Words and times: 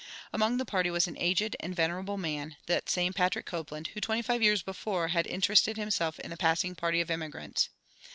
Among 0.33 0.57
the 0.57 0.65
party 0.65 0.89
was 0.89 1.05
an 1.05 1.15
aged 1.19 1.55
and 1.59 1.75
venerable 1.75 2.17
man, 2.17 2.55
that 2.65 2.89
same 2.89 3.13
Patrick 3.13 3.45
Copland 3.45 3.89
who 3.89 4.01
twenty 4.01 4.23
five 4.23 4.41
years 4.41 4.63
before 4.63 5.09
had 5.09 5.27
interested 5.27 5.77
himself 5.77 6.19
in 6.21 6.31
the 6.31 6.37
passing 6.37 6.73
party 6.73 7.01
of 7.01 7.11
emigrants. 7.11 7.69